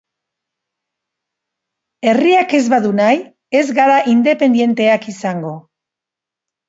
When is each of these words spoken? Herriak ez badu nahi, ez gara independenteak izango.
Herriak 2.07 2.57
ez 2.59 2.63
badu 2.75 2.93
nahi, 3.01 3.21
ez 3.63 3.63
gara 3.81 4.01
independenteak 4.15 5.07
izango. 5.13 5.53